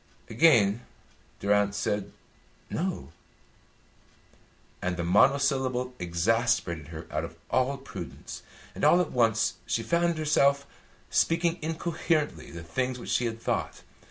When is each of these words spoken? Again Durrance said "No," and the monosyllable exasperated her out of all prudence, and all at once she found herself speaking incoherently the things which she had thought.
Again 0.31 0.83
Durrance 1.39 1.77
said 1.77 2.11
"No," 2.71 3.09
and 4.81 4.97
the 4.97 5.03
monosyllable 5.03 5.93
exasperated 5.99 6.87
her 6.87 7.05
out 7.11 7.23
of 7.23 7.35
all 7.51 7.77
prudence, 7.77 8.41
and 8.73 8.83
all 8.83 8.99
at 8.99 9.11
once 9.11 9.57
she 9.67 9.83
found 9.83 10.17
herself 10.17 10.65
speaking 11.11 11.59
incoherently 11.61 12.49
the 12.49 12.63
things 12.63 12.97
which 12.97 13.11
she 13.11 13.25
had 13.27 13.39
thought. 13.39 13.83